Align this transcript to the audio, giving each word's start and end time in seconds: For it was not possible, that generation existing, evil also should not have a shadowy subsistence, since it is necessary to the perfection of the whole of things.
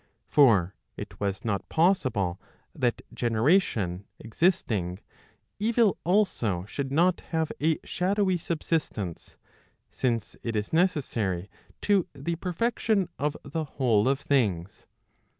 For 0.25 0.73
it 0.97 1.19
was 1.19 1.45
not 1.45 1.69
possible, 1.69 2.41
that 2.73 3.03
generation 3.13 4.05
existing, 4.17 4.97
evil 5.59 5.95
also 6.03 6.65
should 6.65 6.91
not 6.91 7.19
have 7.29 7.51
a 7.61 7.77
shadowy 7.85 8.37
subsistence, 8.39 9.37
since 9.91 10.35
it 10.41 10.55
is 10.55 10.73
necessary 10.73 11.51
to 11.81 12.07
the 12.13 12.33
perfection 12.37 13.09
of 13.19 13.37
the 13.43 13.63
whole 13.65 14.09
of 14.09 14.19
things. 14.19 14.87